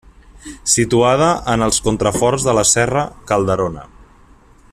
Situada 0.75 1.27
en 1.55 1.65
els 1.67 1.77
contraforts 1.89 2.49
de 2.49 2.57
la 2.61 2.67
Serra 2.71 3.05
Calderona. 3.33 3.89